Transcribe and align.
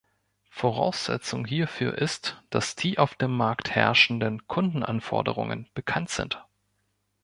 Voraussetzung 0.49 1.45
hierfür 1.45 1.95
ist, 1.95 2.41
dass 2.49 2.75
die 2.75 2.97
auf 2.97 3.13
dem 3.13 3.37
Markt 3.37 3.69
herrschenden 3.69 4.47
Kundenanforderungen 4.47 5.69
bekannt 5.75 6.09
sind. 6.09 6.43